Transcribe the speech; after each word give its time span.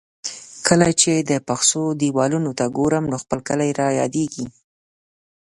کله 0.67 0.89
چې 1.01 1.13
د 1.29 1.31
پسخو 1.47 1.83
دېوالونو 2.01 2.51
ته 2.59 2.65
ګورم، 2.77 3.05
نو 3.11 3.17
خپل 3.23 3.39
کلی 3.47 3.71
را 3.79 3.87
یادېږي. 3.99 4.45